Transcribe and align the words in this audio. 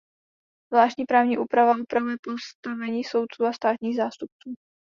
Zvláštní 0.73 1.05
právní 1.05 1.37
úprava 1.37 1.75
upravuje 1.81 2.15
postavení 2.23 3.03
soudců 3.03 3.43
a 3.45 3.53
státních 3.53 3.97
zástupců. 3.97 4.53